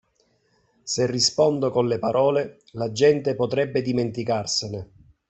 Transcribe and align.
Se 0.81 1.05
rispondo 1.05 1.69
con 1.69 1.85
le 1.87 1.99
parole, 1.99 2.63
la 2.71 2.89
gente 2.91 3.35
potrebbe 3.35 3.83
dimenticarsene. 3.83 4.91